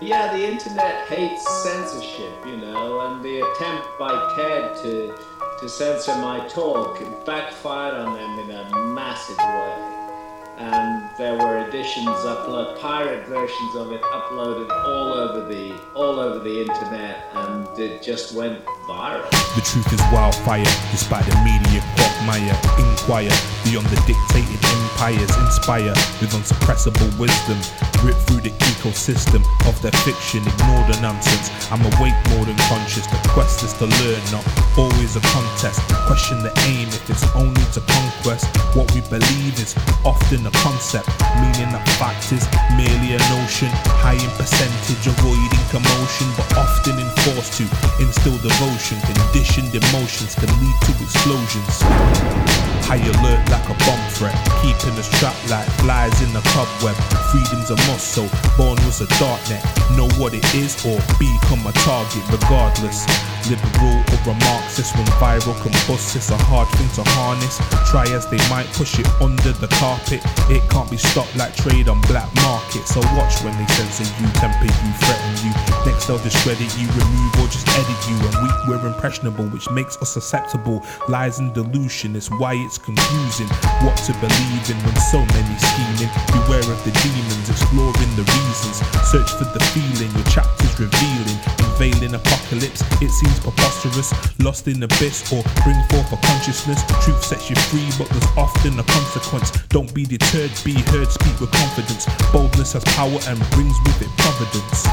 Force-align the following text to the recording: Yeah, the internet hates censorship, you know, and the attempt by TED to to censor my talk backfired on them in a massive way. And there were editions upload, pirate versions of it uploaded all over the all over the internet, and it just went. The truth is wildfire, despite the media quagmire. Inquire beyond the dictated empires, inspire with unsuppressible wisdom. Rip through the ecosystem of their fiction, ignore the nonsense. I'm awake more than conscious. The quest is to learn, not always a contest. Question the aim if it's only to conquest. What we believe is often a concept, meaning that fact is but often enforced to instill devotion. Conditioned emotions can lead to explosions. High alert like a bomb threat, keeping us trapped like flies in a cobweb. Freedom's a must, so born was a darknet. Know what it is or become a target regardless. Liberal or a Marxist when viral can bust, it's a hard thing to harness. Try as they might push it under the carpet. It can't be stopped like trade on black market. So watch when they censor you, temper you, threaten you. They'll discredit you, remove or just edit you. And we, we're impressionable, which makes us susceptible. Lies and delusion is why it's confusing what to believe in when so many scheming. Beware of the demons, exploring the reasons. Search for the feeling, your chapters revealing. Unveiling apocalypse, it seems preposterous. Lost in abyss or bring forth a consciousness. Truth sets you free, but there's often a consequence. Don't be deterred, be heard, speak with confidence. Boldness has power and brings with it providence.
Yeah, 0.00 0.36
the 0.36 0.44
internet 0.44 1.06
hates 1.06 1.48
censorship, 1.62 2.44
you 2.44 2.56
know, 2.56 3.00
and 3.00 3.22
the 3.22 3.40
attempt 3.40 3.88
by 3.98 4.34
TED 4.34 4.76
to 4.82 5.16
to 5.60 5.68
censor 5.68 6.16
my 6.16 6.46
talk 6.48 7.00
backfired 7.24 7.94
on 7.94 8.14
them 8.14 8.38
in 8.40 8.50
a 8.50 8.86
massive 8.86 9.38
way. 9.38 9.90
And 10.56 11.08
there 11.16 11.34
were 11.38 11.66
editions 11.66 12.08
upload, 12.08 12.78
pirate 12.80 13.26
versions 13.28 13.76
of 13.76 13.92
it 13.92 14.02
uploaded 14.02 14.68
all 14.84 15.14
over 15.14 15.46
the 15.48 15.80
all 15.94 16.18
over 16.18 16.40
the 16.40 16.60
internet, 16.60 17.28
and 17.32 17.78
it 17.78 18.02
just 18.02 18.34
went. 18.34 18.64
The 18.86 19.64
truth 19.64 19.88
is 19.92 20.00
wildfire, 20.12 20.68
despite 20.92 21.24
the 21.24 21.36
media 21.40 21.80
quagmire. 21.96 22.52
Inquire 22.76 23.32
beyond 23.64 23.88
the 23.88 23.96
dictated 24.04 24.60
empires, 24.60 25.32
inspire 25.40 25.96
with 26.20 26.36
unsuppressible 26.36 27.08
wisdom. 27.16 27.56
Rip 28.04 28.16
through 28.28 28.44
the 28.44 28.52
ecosystem 28.76 29.40
of 29.64 29.80
their 29.80 29.94
fiction, 30.04 30.44
ignore 30.44 30.84
the 30.84 31.00
nonsense. 31.00 31.48
I'm 31.72 31.80
awake 31.96 32.18
more 32.36 32.44
than 32.44 32.60
conscious. 32.68 33.06
The 33.08 33.16
quest 33.32 33.64
is 33.64 33.72
to 33.80 33.88
learn, 33.88 34.20
not 34.28 34.44
always 34.76 35.16
a 35.16 35.24
contest. 35.32 35.80
Question 36.04 36.44
the 36.44 36.52
aim 36.68 36.88
if 36.88 37.08
it's 37.08 37.24
only 37.32 37.64
to 37.72 37.80
conquest. 37.80 38.44
What 38.76 38.92
we 38.92 39.00
believe 39.08 39.56
is 39.56 39.72
often 40.04 40.44
a 40.44 40.52
concept, 40.60 41.08
meaning 41.40 41.72
that 41.72 41.88
fact 41.96 42.36
is 42.36 42.44
but 46.36 46.56
often 46.56 46.98
enforced 46.98 47.56
to 47.56 47.64
instill 47.96 48.36
devotion. 48.38 49.00
Conditioned 49.08 49.72
emotions 49.72 50.34
can 50.34 50.52
lead 50.60 50.76
to 50.84 50.92
explosions. 51.00 51.80
High 52.84 53.00
alert 53.00 53.40
like 53.48 53.64
a 53.72 53.76
bomb 53.88 54.04
threat, 54.12 54.36
keeping 54.60 54.92
us 55.00 55.08
trapped 55.16 55.40
like 55.48 55.64
flies 55.80 56.12
in 56.20 56.28
a 56.36 56.42
cobweb. 56.52 56.96
Freedom's 57.32 57.72
a 57.72 57.76
must, 57.88 58.12
so 58.12 58.28
born 58.60 58.76
was 58.84 59.00
a 59.00 59.08
darknet. 59.16 59.64
Know 59.96 60.08
what 60.20 60.34
it 60.34 60.44
is 60.54 60.76
or 60.84 61.00
become 61.16 61.64
a 61.64 61.72
target 61.80 62.24
regardless. 62.28 63.08
Liberal 63.48 64.04
or 64.04 64.20
a 64.28 64.34
Marxist 64.44 64.96
when 64.96 65.08
viral 65.16 65.56
can 65.64 65.72
bust, 65.88 66.16
it's 66.16 66.30
a 66.30 66.36
hard 66.36 66.68
thing 66.76 66.88
to 66.96 67.04
harness. 67.16 67.56
Try 67.88 68.04
as 68.12 68.28
they 68.28 68.40
might 68.52 68.68
push 68.76 68.98
it 68.98 69.08
under 69.20 69.52
the 69.52 69.68
carpet. 69.80 70.20
It 70.52 70.60
can't 70.68 70.90
be 70.90 70.96
stopped 70.96 71.36
like 71.36 71.56
trade 71.56 71.88
on 71.88 72.00
black 72.02 72.28
market. 72.44 72.84
So 72.88 73.00
watch 73.16 73.40
when 73.40 73.56
they 73.56 73.66
censor 73.72 74.04
you, 74.20 74.28
temper 74.36 74.68
you, 74.68 74.92
threaten 75.00 75.32
you. 75.48 75.63
They'll 76.06 76.18
discredit 76.18 76.68
you, 76.76 76.86
remove 76.92 77.32
or 77.40 77.48
just 77.48 77.66
edit 77.72 78.00
you. 78.04 78.16
And 78.28 78.36
we, 78.44 78.48
we're 78.68 78.86
impressionable, 78.86 79.46
which 79.48 79.70
makes 79.70 79.96
us 80.02 80.12
susceptible. 80.12 80.84
Lies 81.08 81.38
and 81.38 81.54
delusion 81.54 82.14
is 82.14 82.28
why 82.36 82.52
it's 82.60 82.76
confusing 82.76 83.48
what 83.80 83.96
to 84.04 84.12
believe 84.20 84.64
in 84.68 84.76
when 84.84 84.96
so 85.08 85.24
many 85.32 85.56
scheming. 85.56 86.12
Beware 86.28 86.68
of 86.68 86.76
the 86.84 86.92
demons, 87.00 87.48
exploring 87.48 88.12
the 88.20 88.24
reasons. 88.36 88.84
Search 89.08 89.32
for 89.32 89.48
the 89.48 89.64
feeling, 89.72 90.12
your 90.12 90.28
chapters 90.28 90.76
revealing. 90.78 91.40
Unveiling 91.72 92.14
apocalypse, 92.14 92.84
it 93.00 93.08
seems 93.08 93.40
preposterous. 93.40 94.12
Lost 94.38 94.68
in 94.68 94.82
abyss 94.82 95.32
or 95.32 95.40
bring 95.64 95.80
forth 95.88 96.12
a 96.12 96.20
consciousness. 96.20 96.84
Truth 97.00 97.24
sets 97.24 97.48
you 97.48 97.56
free, 97.72 97.88
but 97.96 98.12
there's 98.12 98.28
often 98.36 98.78
a 98.78 98.84
consequence. 98.84 99.50
Don't 99.72 99.92
be 99.94 100.04
deterred, 100.04 100.52
be 100.68 100.76
heard, 100.92 101.08
speak 101.08 101.40
with 101.40 101.50
confidence. 101.50 102.04
Boldness 102.30 102.74
has 102.74 102.84
power 102.92 103.18
and 103.24 103.40
brings 103.56 103.76
with 103.88 104.04
it 104.04 104.12
providence. 104.20 104.83